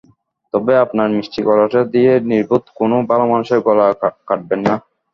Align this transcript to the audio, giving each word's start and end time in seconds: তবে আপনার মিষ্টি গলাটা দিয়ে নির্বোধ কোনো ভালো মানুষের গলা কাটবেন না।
তবে 0.53 0.73
আপনার 0.85 1.07
মিষ্টি 1.15 1.39
গলাটা 1.47 1.81
দিয়ে 1.93 2.11
নির্বোধ 2.29 2.63
কোনো 2.79 2.95
ভালো 3.09 3.23
মানুষের 3.31 3.59
গলা 3.67 3.85
কাটবেন 4.27 4.61
না। 4.67 4.75